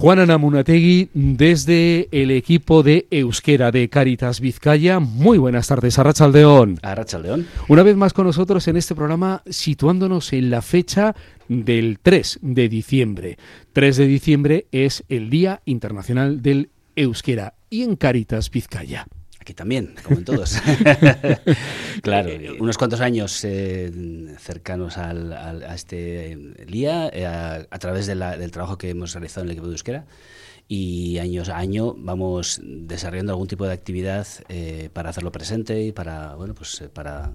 [0.00, 4.98] Juana Namunategui, desde el equipo de Euskera de Caritas Vizcaya.
[4.98, 6.78] Muy buenas tardes, Arrachaldeón.
[6.80, 7.46] Arrachaldeón.
[7.68, 11.14] Una vez más con nosotros en este programa, situándonos en la fecha
[11.48, 13.36] del 3 de diciembre.
[13.74, 19.06] 3 de diciembre es el Día Internacional del Euskera y en Caritas Vizcaya
[19.50, 20.56] aquí también, como en todos.
[22.02, 23.90] claro, unos cuantos años eh,
[24.38, 26.36] cercanos al, a este
[26.66, 30.04] día, eh, a, través del trabajo que hemos realizado en el equipo de Euskera,
[30.68, 35.92] y años a año vamos desarrollando algún tipo de actividad eh, para hacerlo presente y
[35.92, 37.32] para, bueno, pues para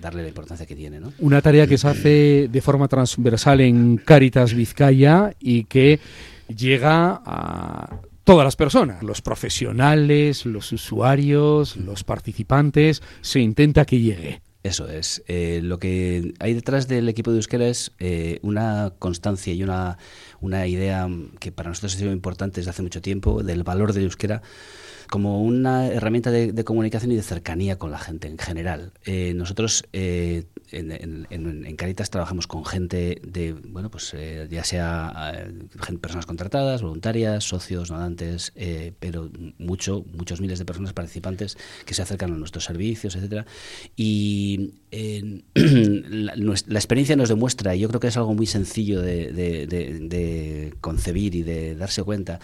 [0.00, 0.98] darle la importancia que tiene.
[0.98, 1.12] ¿no?
[1.20, 6.00] Una tarea que se hace de forma transversal en Caritas Vizcaya y que
[6.48, 14.42] llega a todas las personas, los profesionales, los usuarios, los participantes, se intenta que llegue.
[14.62, 15.22] Eso es.
[15.26, 19.96] Eh, lo que hay detrás del equipo de Euskera es eh, una constancia y una,
[20.40, 24.02] una idea que para nosotros ha sido importante desde hace mucho tiempo, del valor de
[24.02, 24.42] Euskera
[25.10, 28.92] como una herramienta de, comunicación y de cercanía con la gente en general.
[29.04, 35.34] Eh, nosotros eh, en, Caritas trabajamos con gente de, bueno, pues eh, ya sea
[36.00, 38.52] personas contratadas, voluntarias, socios, donantes,
[39.00, 43.46] pero mucho, muchos miles de personas participantes que se acercan a nuestros servicios, etcétera.
[43.96, 44.49] Y
[45.54, 51.42] la, experiencia nos demuestra, y yo creo que es algo muy sencillo de concebir y
[51.42, 52.40] de darse cuenta,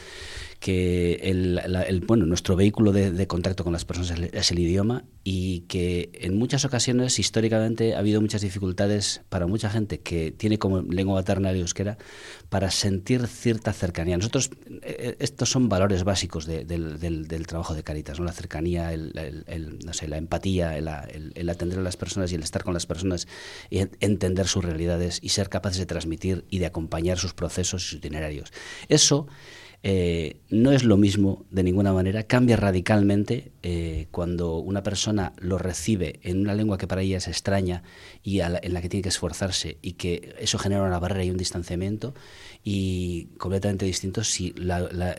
[0.61, 6.11] que el, bueno, nuestro vehículo de, contacto con las personas es el, idioma y que
[6.15, 11.17] en muchas ocasiones históricamente ha habido muchas dificultades para mucha gente que tiene como lengua
[11.17, 11.99] materna el euskera
[12.49, 14.17] para sentir cierta cercanía.
[14.17, 14.51] Nosotros,
[14.83, 18.25] eh, estos son valores básicos del, trabajo de Caritas, ¿no?
[18.25, 20.89] la cercanía, el, no sé, la empatía, el,
[21.49, 23.29] atender a las personas y el estar con las personas
[23.71, 27.87] y entender sus realidades y ser capaces de transmitir y de acompañar sus procesos y
[27.87, 28.53] sus itinerarios.
[28.89, 29.27] Eso
[29.89, 35.59] eh, no es lo mismo de ninguna manera, cambia radicalmente eh, cuando una persona lo
[35.59, 37.85] recibe en una lengua que para ella es extraña
[38.21, 41.37] y en la que tiene que esforzarse y que eso genera una barrera y un
[41.37, 42.15] distanciamiento
[42.65, 44.57] y completamente distinto si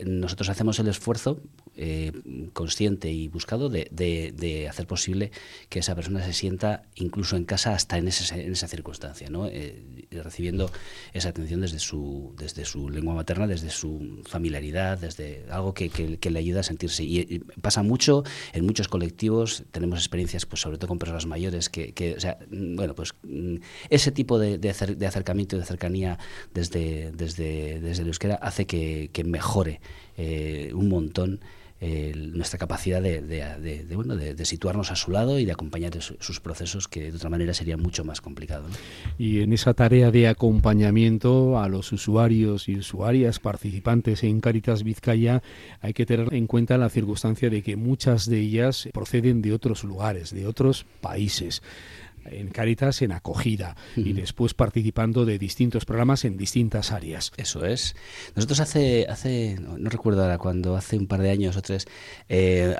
[0.06, 1.40] nosotros hacemos el esfuerzo
[1.78, 2.12] eh,
[2.54, 5.32] consciente y buscado de, hacer posible
[5.70, 9.50] que esa persona se sienta incluso en casa hasta en, en esa circunstancia, ¿no?
[10.12, 10.72] recibiendo
[11.14, 16.30] esa atención desde su, desde su lengua materna, desde su familiaridad, desde algo que, que,
[16.30, 17.04] le ayuda a sentirse.
[17.04, 18.24] Y, pasa mucho
[18.54, 22.40] en muchos colectivos, tenemos experiencias pues sobre todo con personas mayores, que, que o sea,
[22.50, 23.58] mm, bueno, pues mm,
[23.90, 24.70] ese tipo de, de,
[25.08, 26.20] acercamiento y de cercanía
[26.54, 29.82] desde, desde, desde el euskera hace que, mejore
[30.16, 31.42] eh, un montón
[31.80, 37.12] nuestra capacidad de, bueno, de, situarnos a su lado y de acompañar sus procesos que
[37.12, 38.66] de otra manera sería mucho más complicado.
[39.18, 45.44] Y en esa tarea de acompañamiento a los usuarios y usuarias participantes en Caritas Vizcaya
[45.82, 49.84] hay que tener en cuenta la circunstancia de que muchas de ellas proceden de otros
[49.84, 51.62] lugares, de otros países
[52.32, 57.32] en Caritas en acogida y después participando de distintos programas en distintas áreas.
[57.38, 57.96] Eso es.
[58.36, 61.86] Nosotros hace, hace no, recuerdo ahora, cuando hace un par de años o tres,
[62.30, 62.76] eh,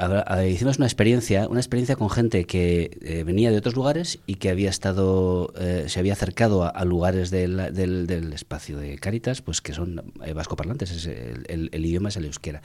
[0.50, 4.50] hicimos una experiencia, una experiencia con gente que eh, venía de otros lugares y que
[4.50, 9.74] había estado, eh, se había acercado a, lugares del, del, espacio de Caritas, pues que
[9.74, 12.62] son vascoparlantes, es el, el, idioma es el euskera.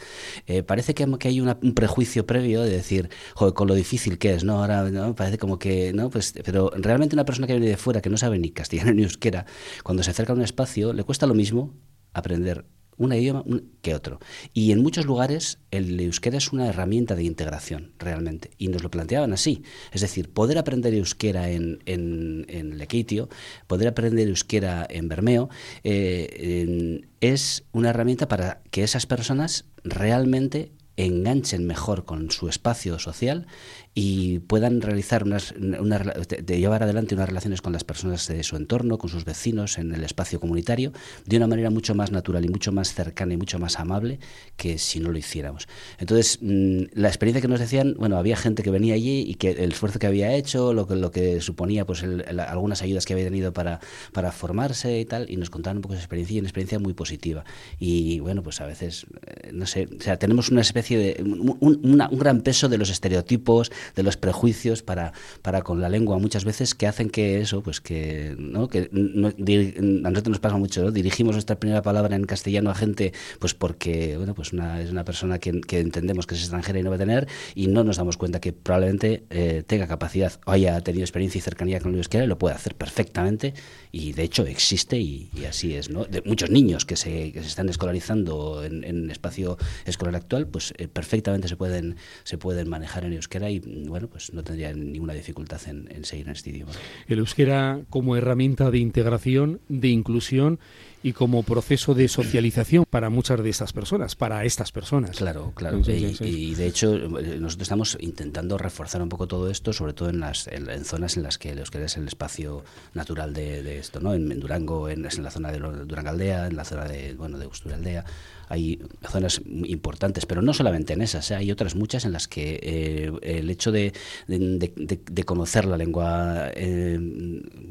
[0.67, 4.45] parece que, que hay un prejuicio previo de decir, joder, con lo difícil que es,
[4.45, 4.61] ¿no?
[4.61, 5.15] Ahora ¿no?
[5.15, 6.11] parece como que, ¿no?
[6.11, 9.03] Pues, pero realmente una persona que viene de fuera, que no sabe ni castellano ni
[9.03, 9.47] euskera,
[9.83, 11.75] cuando se acerca a un espacio, le cuesta lo mismo
[12.13, 12.67] aprender
[12.97, 13.45] un idioma
[13.81, 14.21] que otro.
[14.53, 18.51] Y en muchos lugares el euskera es una herramienta de integración, realmente.
[18.59, 19.63] Y nos lo planteaban así.
[19.93, 23.29] Es decir, poder aprender euskera en, en, Lequeitio,
[23.67, 25.49] poder aprender euskera en Bermeo,
[25.85, 33.47] eh, es una herramienta para que esas personas realmente enganchen mejor con su espacio social
[33.95, 38.99] y puedan realizar unas, de llevar adelante unas relaciones con las personas de su entorno,
[38.99, 40.93] con sus vecinos en el espacio comunitario,
[41.27, 44.19] de una manera mucho más natural y mucho más cercana y mucho más amable
[44.57, 45.69] que si no lo hiciéramos.
[45.99, 49.51] Entonces, mm, la experiencia que nos decían, bueno, había gente que venía allí y que
[49.51, 53.27] el esfuerzo que había hecho, lo que, lo que suponía, pues algunas ayudas que había
[53.27, 53.81] tenido para,
[54.13, 56.95] para formarse y tal, y nos contaban un poco esa experiencia y una experiencia muy
[56.95, 57.45] positiva.
[57.79, 61.99] Y bueno, pues a veces, eh, no sé, o sea, tenemos una especie de un,
[62.13, 65.13] gran peso de los estereotipos, de los prejuicios para,
[65.43, 68.69] para con la lengua muchas veces que hacen que eso, pues que, ¿no?
[68.69, 70.91] que a nosotros nos pasa mucho, ¿no?
[70.91, 75.05] dirigimos nuestra primera palabra en castellano a gente pues porque bueno, pues una, es una
[75.05, 77.97] persona que, que entendemos que es extranjera y no va a tener y no nos
[77.97, 81.99] damos cuenta que probablemente eh, tenga capacidad o haya tenido experiencia y cercanía con el
[81.99, 83.55] euskera y lo puede hacer perfectamente
[83.91, 85.91] y de hecho existe y, así es.
[85.91, 86.05] ¿no?
[86.05, 90.73] De muchos niños que se, que se están escolarizando en, en espacio escolar actual, pues
[90.79, 95.15] eh, perfectamente se pueden, se pueden manejar en euskera y bueno, pues no tendrían ninguna
[95.15, 96.73] dificultad en, en seguir en este idioma.
[97.07, 100.59] El euskera como herramienta de integración, de inclusión
[101.03, 105.17] y como proceso de socialización para muchas de estas personas, para estas personas.
[105.17, 105.81] Claro, claro.
[105.87, 110.21] y, de hecho eh, nosotros estamos intentando reforzar un poco todo esto, sobre todo en
[110.21, 112.65] las en, zonas en las que los que es el espacio
[112.95, 114.15] natural de, esto, ¿no?
[114.15, 118.05] En, Durango, en, en, la zona de Durangaldea, en la zona de bueno de Usturaldea,
[118.53, 118.79] hay
[119.11, 121.37] zonas importantes, pero no solamente en esas, ¿eh?
[121.37, 123.95] hay otras muchas en las que eh, el hecho de,
[124.27, 126.99] de, conocer la lengua, eh,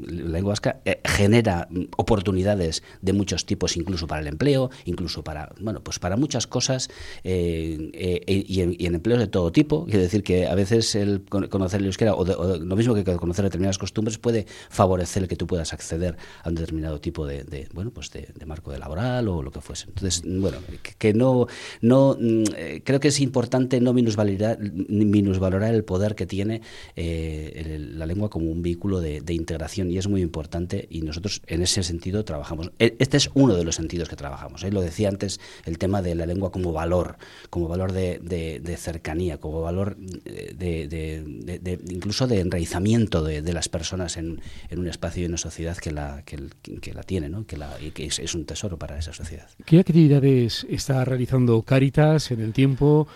[0.08, 5.80] la lengua vasca genera oportunidades de muchos tipos, incluso para el empleo, incluso para, bueno,
[5.82, 6.90] pues para muchas cosas
[7.22, 9.84] y en, empleos de todo tipo.
[9.84, 13.78] Quiero decir que a veces el conocer el euskera o, lo mismo que conocer determinadas
[13.78, 18.28] costumbres puede favorecer que tú puedas acceder a un determinado tipo de, bueno, pues de,
[18.46, 19.86] marco de laboral o lo que fuese.
[19.88, 20.58] Entonces, bueno,
[20.98, 21.46] que no,
[21.80, 26.62] no mm, eh, creo que es importante no minusvalorar, minusvalorar el poder que tiene
[26.96, 31.62] eh, la lengua como un vehículo de, integración y es muy importante y nosotros en
[31.62, 32.70] ese sentido trabajamos.
[32.78, 34.64] E, este es uno de los sentidos que trabajamos.
[34.64, 34.70] ¿eh?
[34.72, 37.18] Lo decía antes, el tema de la lengua como valor,
[37.50, 44.40] como valor de, cercanía, como valor de, incluso de enraizamiento de, las personas en,
[44.74, 47.44] un espacio y una sociedad que la, que, la tiene ¿no?
[47.44, 47.58] que
[47.96, 49.46] es, es un tesoro para esa sociedad.
[49.66, 53.08] ¿Qué actividades está realizando Caritas en el tiempo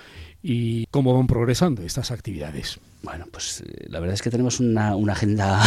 [0.42, 2.78] y cómo van progresando estas actividades.
[3.06, 5.62] Bueno, pues eh, la verdad es que tenemos una, agenda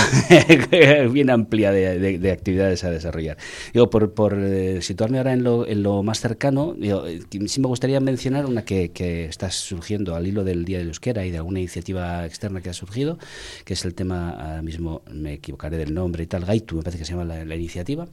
[1.09, 3.37] bien amplia de, de, actividades a desarrollar.
[3.73, 7.67] Digo, por, por eh, situarme ahora en lo, en lo más cercano, eh, sí me
[7.67, 8.91] gustaría mencionar una que,
[9.29, 12.73] está surgiendo al hilo del Día de Euskera y de alguna iniciativa externa que ha
[12.73, 13.17] surgido,
[13.63, 16.99] que es el tema, ahora mismo me equivocaré del nombre y tal, Gaitu, me parece
[16.99, 18.05] que se llama la, iniciativa,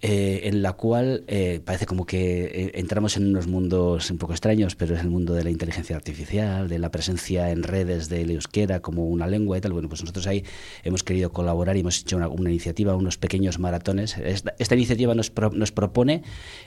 [0.00, 1.24] en la cual
[1.64, 5.42] parece como que entramos en unos mundos un poco extraños, pero es el mundo de
[5.42, 9.60] la inteligencia artificial, de la presencia en redes del euskera era como una lengua y
[9.60, 9.72] tal.
[9.72, 10.44] Bueno, pues nosotros ahí
[10.82, 14.16] hemos querido colaborar y hemos hecho una, iniciativa, unos pequeños maratones.
[14.18, 16.22] Esta, iniciativa nos, nos propone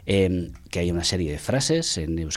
[0.06, 2.30] em, que haya una serie de frases en,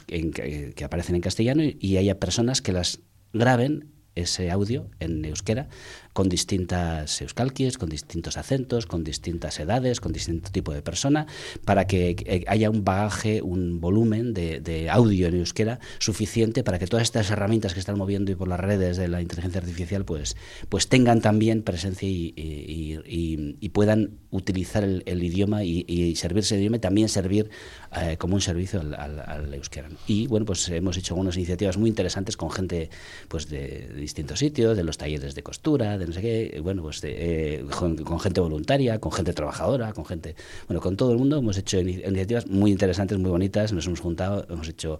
[0.75, 2.99] que aparecen en castellano y haya personas que las
[3.33, 5.69] graben ese audio en euskera
[6.17, 11.27] con distintas euskalquies, con distintos acentos, con distintas edades, con distinto tipo de persona,
[11.63, 16.87] para que eh, haya un bagaje, un volumen de, audio en euskera suficiente para que
[16.87, 20.35] todas estas herramientas que están moviendo y por las redes de la inteligencia artificial pues,
[20.69, 27.09] pues tengan también presencia y, puedan utilizar el, idioma y, servirse el idioma y también
[27.09, 27.51] servir
[27.95, 29.89] eh, como un servicio al, euskera.
[30.07, 32.89] Y bueno, pues hemos hecho algunas iniciativas muy interesantes con gente
[33.27, 37.01] pues de, distintos sitios, de los talleres de costura, de no sé qué, bueno, pues
[37.03, 40.35] eh, con, gente voluntaria, con gente trabajadora, con gente,
[40.67, 41.37] bueno, con todo el mundo.
[41.37, 44.99] Hemos hecho iniciativas muy interesantes, muy bonitas, nos hemos juntado, hemos hecho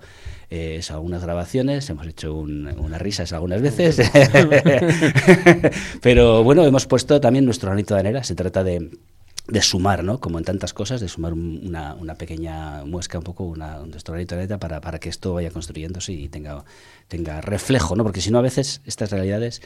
[0.49, 3.99] eh, algunas grabaciones, hemos hecho unas risas algunas veces,
[6.01, 8.89] pero bueno, hemos puesto también nuestro granito de arena, se trata de
[9.47, 10.19] de sumar, ¿no?
[10.19, 14.35] Como en tantas cosas, de sumar una, una pequeña muesca, un poco, una, un granito
[14.35, 16.65] de para, para que esto vaya construyéndose y tenga
[17.07, 18.03] tenga reflejo, ¿no?
[18.03, 19.61] Porque si no, a veces estas realidades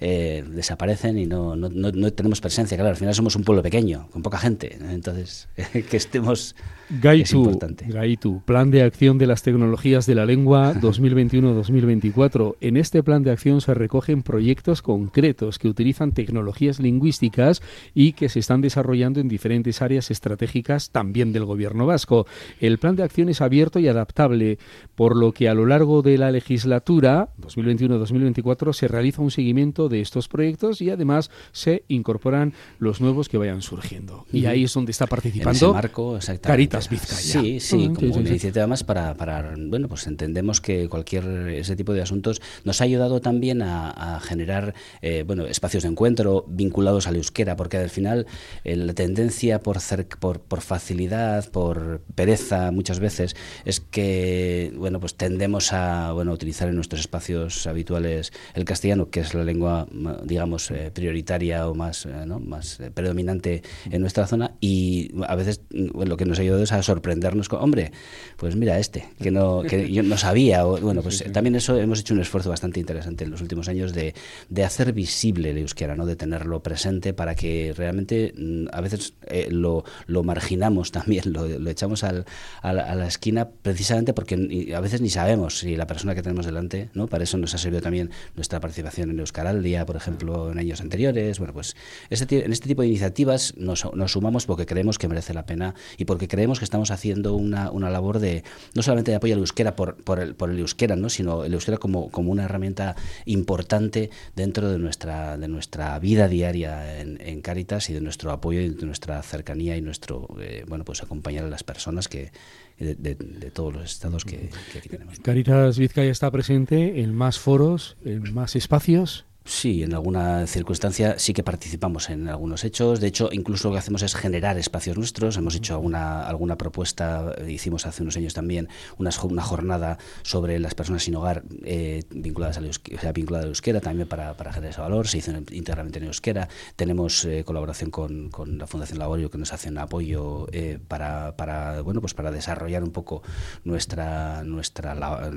[0.00, 2.76] eh, desaparecen y no, no, no, tenemos presencia.
[2.76, 4.78] Claro, al final somos un pueblo pequeño, con poca gente.
[4.80, 5.48] Entonces,
[5.90, 6.56] que estemos
[6.88, 7.58] Gaitu,
[7.88, 12.56] Gaitu, Plan de Acción de las Tecnologías de la Lengua 2021-2024.
[12.60, 17.60] En este plan de acción se recogen proyectos concretos que utilizan tecnologías lingüísticas
[17.94, 22.26] y que se están desarrollando en diferentes áreas estratégicas también del gobierno vasco.
[22.60, 24.58] El plan de acción es abierto y adaptable,
[24.94, 30.00] por lo que a lo largo de la legislatura 2021-2024 se realiza un seguimiento de
[30.00, 34.26] estos proyectos y además se incorporan los nuevos que vayan surgiendo.
[34.32, 39.14] Y ahí es donde está participando marco, Carita Sí, sí, como una iniciativa más para,
[39.14, 44.20] para, bueno, pues entendemos que cualquier ese tipo de asuntos nos ha ayudado también a,
[44.22, 48.26] generar, eh, bueno, espacios de encuentro vinculados al euskera, porque al final
[48.64, 49.78] la, tendencia por,
[50.18, 56.68] por, por, facilidad, por pereza muchas veces, es que bueno, pues tendemos a bueno, utilizar
[56.68, 59.86] en nuestros espacios habituales el castellano, que es la lengua,
[60.24, 62.40] digamos, eh, prioritaria o más, eh, ¿no?
[62.40, 66.82] más eh, predominante en nuestra zona, y a veces lo que nos ayuda es a
[66.82, 67.92] sorprendernos con, hombre,
[68.36, 70.66] pues mira este, que no, que yo no sabía.
[70.66, 73.92] O, bueno, pues también eso hemos hecho un esfuerzo bastante interesante en los últimos años
[73.92, 74.14] de,
[74.48, 76.06] de hacer visible el euskera, ¿no?
[76.06, 81.46] de tenerlo presente para que realmente mm, a veces eh, lo, lo, marginamos también, lo,
[81.46, 82.26] lo echamos al,
[82.62, 86.22] a, la, a, la, esquina precisamente porque a veces ni sabemos si la persona que
[86.22, 87.06] tenemos delante, ¿no?
[87.06, 91.38] para eso nos ha servido también nuestra participación en Euskaraldia, por ejemplo, en años anteriores.
[91.38, 91.76] Bueno, pues
[92.10, 95.74] este, en este tipo de iniciativas nos, nos, sumamos porque creemos que merece la pena
[95.98, 99.40] y porque creemos que estamos haciendo una, una labor de no solamente de apoyo al
[99.40, 101.08] euskera por, por, el, por el euskera, ¿no?
[101.08, 107.00] sino el euskera como, como una herramienta importante dentro de nuestra, de nuestra vida diaria
[107.00, 111.02] en, en Cáritas y de nuestro apoyo y nuestra cercanía y nuestro, eh, bueno, pues
[111.02, 112.32] acompañar a las personas que
[112.78, 115.18] de, de, todos los estados que, que, aquí tenemos.
[115.20, 119.25] Caritas Vizcaya está presente en más foros, en más espacios.
[119.48, 122.98] Sí, en alguna circunstancia sí que participamos en algunos hechos.
[122.98, 125.36] De hecho, incluso lo que hacemos es generar espacios nuestros.
[125.36, 130.74] Hemos hecho alguna, alguna propuesta, hicimos hace unos años también una, una jornada sobre las
[130.74, 134.52] personas sin hogar eh, vinculadas, al euskera, o sea, vinculadas al euskera, también para, para,
[134.52, 135.06] generar ese valor.
[135.06, 136.48] Se hizo íntegramente en euskera.
[136.74, 141.36] Tenemos eh, colaboración con, con, la Fundación Laborio que nos hace un apoyo eh, para,
[141.36, 143.22] para, bueno, pues para desarrollar un poco
[143.62, 145.30] nuestra, nuestra, la,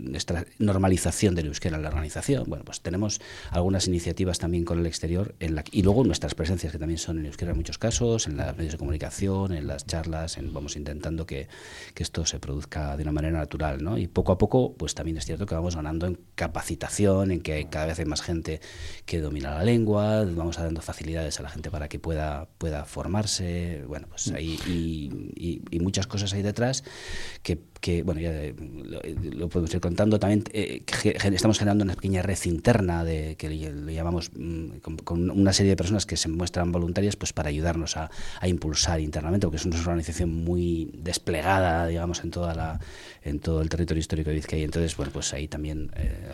[0.00, 2.42] nuestra normalización del euskera en la organización.
[2.48, 3.20] Bueno, pues tenemos
[3.50, 7.18] algunas iniciativas también con el exterior en la, y luego nuestras presencias que también son
[7.18, 10.76] en euskera en muchos casos, en los medios de comunicación, en las charlas, en, vamos
[10.76, 11.48] intentando que,
[11.96, 13.98] esto se produzca de una manera natural, ¿no?
[13.98, 17.68] Y poco a poco, pues también es cierto que vamos ganando en capacitación, en que
[17.68, 18.60] cada vez hay más gente
[19.06, 23.82] que domina la lengua, vamos dando facilidades a la gente para que pueda, pueda formarse,
[23.88, 26.84] bueno, pues ahí y muchas cosas ahí detrás
[27.42, 29.00] que que bueno ya lo,
[29.38, 30.18] lo, podemos ir contando.
[30.18, 30.82] También eh,
[31.32, 35.76] estamos generando una pequeña red interna de que le llamamos mm, con, una serie de
[35.76, 38.10] personas que se muestran voluntarias pues para ayudarnos a,
[38.46, 42.80] impulsar internamente porque es una organización muy desplegada digamos en toda la
[43.22, 44.64] en todo el territorio histórico de Vizcaya.
[44.64, 46.28] Entonces bueno pues ahí también eh,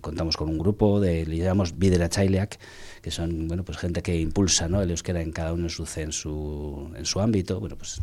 [0.00, 2.58] contamos con un grupo de le llamamos Videra Chaileak
[3.02, 4.82] que son bueno pues gente que impulsa ¿no?
[4.82, 7.60] el euskera en cada uno en su en su en su ámbito.
[7.60, 8.00] Bueno pues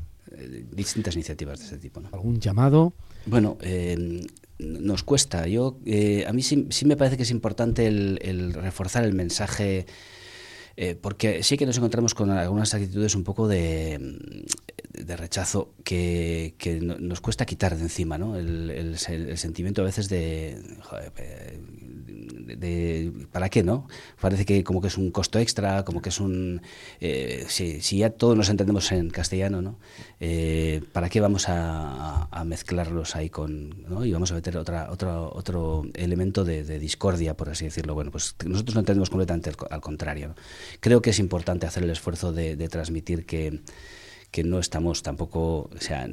[0.72, 2.00] distintas iniciativas de ese tipo.
[2.00, 2.10] ¿no?
[2.12, 2.94] ¿Algún llamado?
[3.26, 4.26] Bueno, eh,
[4.60, 5.48] nos cuesta.
[5.48, 9.14] Yo, eh, a mí sí, sí, me parece que es importante el, el reforzar el
[9.14, 9.86] mensaje,
[10.76, 14.20] eh, porque sí que nos encontramos con algunas actitudes un poco de,
[14.94, 18.38] de rechazo que, que, nos cuesta quitar de encima, ¿no?
[18.38, 21.12] El, el, el sentimiento a veces de, joder,
[23.32, 23.88] ¿para qué, no?
[24.20, 26.62] Parece que como que es un costo extra, como que es un...
[27.00, 29.80] Eh, si, ya todos nos entendemos en castellano, ¿no?
[30.20, 33.84] Eh, ¿Para qué vamos a, mezclarlos ahí con...
[33.90, 34.06] ¿no?
[34.06, 37.94] Y vamos a meter otro, elemento de, discordia, por así decirlo.
[37.94, 40.36] Bueno, pues nosotros no entendemos completamente al contrario.
[40.80, 43.62] Creo que es importante hacer el esfuerzo de, transmitir que
[44.30, 46.06] que no estamos tampoco o sea,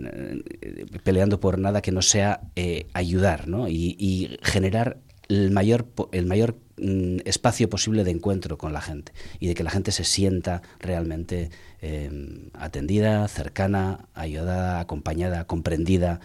[1.03, 3.69] peleando por nada que no sea eh, ayudar ¿no?
[3.69, 9.47] y generar el mayor, el mayor mm, espacio posible de encuentro con la gente y
[9.47, 11.51] de que la gente se sienta realmente
[11.83, 12.11] eh,
[12.55, 16.21] atendida, cercana, ayudada, acompañada, comprendida.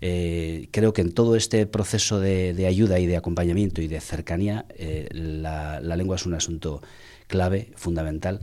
[0.00, 4.66] Eh, creo que en todo este proceso de, ayuda y de acompañamiento y de cercanía,
[4.70, 6.82] eh, la, lengua es un asunto
[7.28, 8.40] clave, fundamental.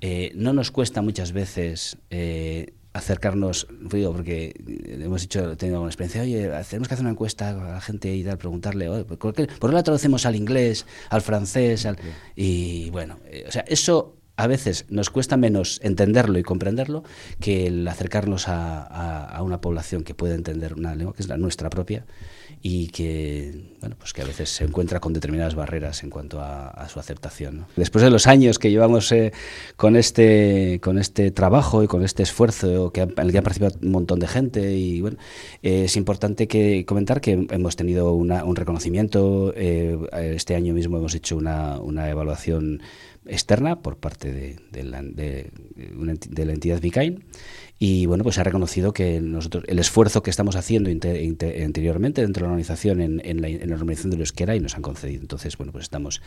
[0.00, 1.98] Eh, no nos cuesta muchas veces
[2.92, 4.54] acercarnos, digo, porque
[4.86, 8.22] hemos hecho, tenido una experiencia, oye, tenemos que hacer una encuesta a la gente y
[8.22, 11.86] tal, preguntarle, oye, ¿por qué, ¿por qué la traducimos al inglés, al francés?
[11.86, 11.96] Al...
[12.36, 17.04] Y bueno, eh, o sea, eso a veces nos cuesta menos entenderlo y comprenderlo
[17.40, 21.68] que el acercarnos a, una población que puede entender una lengua que es la nuestra
[21.68, 22.04] propia
[22.62, 26.88] y que bueno pues que a veces se encuentra con determinadas barreras en cuanto a,
[26.88, 29.32] su aceptación después de los años que llevamos eh,
[29.76, 33.42] con este con este trabajo y con este esfuerzo que ha, en el que ha
[33.42, 35.16] participado un montón de gente y bueno
[35.62, 40.98] eh, es importante que comentar que hemos tenido una, un reconocimiento eh, este año mismo
[40.98, 42.80] hemos hecho una, una evaluación
[43.26, 45.50] externa por parte de, de, la, de,
[46.30, 47.24] de la entidad Vicain
[47.78, 52.20] y bueno, pues ha reconocido que nosotros el esfuerzo que estamos haciendo inter, inter, anteriormente
[52.20, 54.82] dentro de la organización en, en, la, en la normalización de euskera y nos han
[54.82, 55.20] concedido.
[55.20, 56.22] Entonces, bueno, pues estamos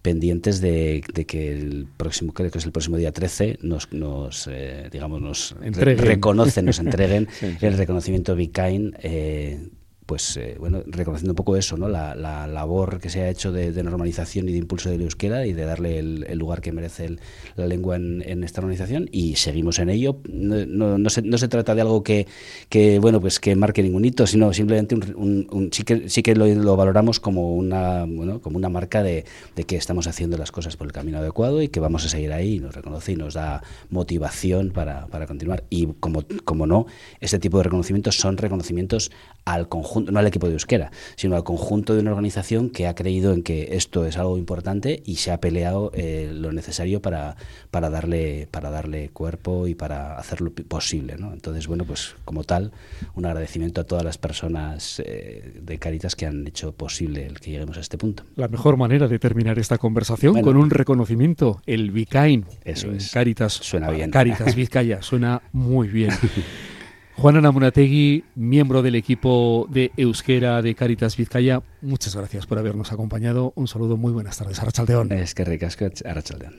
[0.00, 4.88] pendientes de, que el próximo, creo que es el próximo día 13, nos, nos eh,
[4.90, 7.66] digamos, nos re, reconocen, nos entreguen sí, sí.
[7.66, 9.68] el reconocimiento Vicain eh,
[10.06, 11.88] pues eh, bueno, reconociendo un poco eso, ¿no?
[11.88, 12.14] La,
[12.46, 15.98] labor que se ha hecho de, normalización y de impulso del euskera y de darle
[15.98, 17.16] el, lugar que merece
[17.56, 20.18] la lengua en, esta organización y seguimos en ello.
[20.28, 22.26] No, no, se, no se trata de algo que,
[22.68, 26.76] que, bueno, pues que marque ningún hito, sino simplemente un, sí que, sí que lo,
[26.76, 29.24] valoramos como una, bueno, como una marca de,
[29.56, 32.32] de, que estamos haciendo las cosas por el camino adecuado y que vamos a seguir
[32.32, 35.64] ahí y nos reconoce y nos da motivación para, para continuar.
[35.68, 36.86] Y como, como no,
[37.20, 39.10] este tipo de reconocimientos son reconocimientos
[39.46, 42.94] al conjunto, no al equipo de euskera, sino al conjunto de una organización que ha
[42.94, 47.36] creído en que esto es algo importante y se ha peleado eh, lo necesario para,
[47.70, 51.16] para, darle, para darle cuerpo y para hacerlo posible.
[51.16, 51.32] ¿no?
[51.32, 52.72] Entonces, bueno, pues como tal,
[53.14, 57.52] un agradecimiento a todas las personas eh, de Caritas que han hecho posible el que
[57.52, 58.24] lleguemos a este punto.
[58.34, 62.46] La mejor manera de terminar esta conversación con un reconocimiento, el Vicain.
[62.64, 63.12] Eso es.
[63.12, 63.52] Caritas.
[63.52, 64.10] Suena bien.
[64.10, 66.10] Caritas Vizcaya, suena muy bien.
[67.16, 73.54] Juana Namunategui, miembro del equipo de Euskera de Caritas Vizcaya, muchas gracias por habernos acompañado.
[73.56, 74.60] Un saludo, muy buenas tardes.
[74.60, 75.10] Arrachaldeón.
[75.12, 76.52] Es que ricasco, Arrachaldeón.